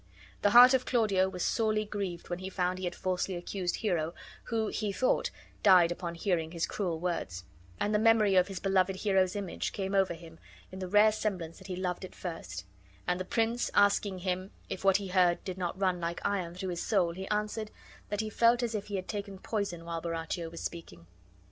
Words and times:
The 0.41 0.49
heart 0.49 0.73
of 0.73 0.87
Claudio 0.87 1.29
was 1.29 1.45
sorely 1.45 1.85
grieved 1.85 2.27
when 2.31 2.39
he 2.39 2.49
found 2.49 2.79
he 2.79 2.87
bad 2.87 2.95
falsely 2.95 3.35
accused 3.35 3.75
Hero, 3.75 4.15
who, 4.45 4.69
he 4.69 4.91
thought, 4.91 5.29
died 5.61 5.91
upon 5.91 6.17
bearing 6.25 6.53
his 6.53 6.65
cruel 6.65 6.99
words; 6.99 7.45
and 7.79 7.93
the 7.93 7.99
memory 7.99 8.33
of 8.33 8.47
his 8.47 8.59
beloved 8.59 8.95
Hero's 8.95 9.35
image 9.35 9.71
came 9.73 9.93
over 9.93 10.15
him 10.15 10.39
in 10.71 10.79
the 10.79 10.87
rare 10.87 11.11
semblance 11.11 11.59
that 11.59 11.67
he 11.67 11.75
loved 11.75 12.03
it 12.03 12.15
first; 12.15 12.65
and 13.05 13.19
the 13.19 13.23
prince, 13.25 13.69
asking 13.75 14.17
him 14.17 14.49
if 14.69 14.83
what 14.83 14.97
he 14.97 15.09
heard 15.09 15.43
did 15.43 15.59
not 15.59 15.79
run 15.79 15.99
like 15.99 16.19
iron 16.25 16.55
through 16.55 16.69
his 16.69 16.81
soul, 16.81 17.11
he 17.11 17.27
answered 17.27 17.69
that 18.09 18.21
he 18.21 18.29
felt 18.31 18.63
as 18.63 18.73
if 18.73 18.87
he 18.87 18.95
had 18.95 19.07
taken 19.07 19.37
poison 19.37 19.85
while 19.85 20.01
Borachio 20.01 20.49
was 20.49 20.63
speaking. 20.63 21.05